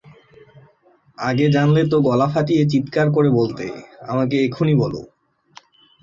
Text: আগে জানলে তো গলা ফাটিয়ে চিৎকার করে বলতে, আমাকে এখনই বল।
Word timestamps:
আগে 1.17 1.45
জানলে 1.49 1.81
তো 1.91 1.97
গলা 2.07 2.27
ফাটিয়ে 2.33 2.63
চিৎকার 2.71 3.07
করে 3.11 3.29
বলতে, 3.39 3.65
আমাকে 4.05 4.35
এখনই 4.47 4.75
বল। 4.81 4.93